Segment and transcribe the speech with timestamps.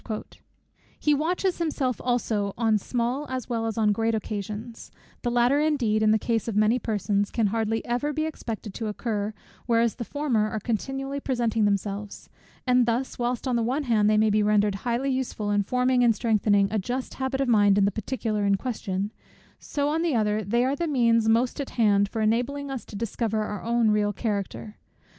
[0.99, 4.89] He watches himself also on small as well as on great occasions:
[5.21, 8.87] the latter indeed, in the case of many persons, can hardly ever be expected to
[8.87, 9.31] occur,
[9.67, 12.29] whereas the former are continually presenting themselves:
[12.65, 16.03] and thus, whilst on the one hand they may be rendered highly useful in forming
[16.03, 19.11] and strengthening a just habit of mind in the particular in question;
[19.59, 22.95] so, on the other, they are the means most at hand for enabling us to
[22.95, 24.77] discover our own real character.